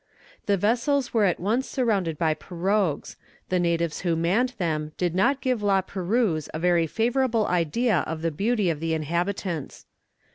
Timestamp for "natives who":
3.59-4.15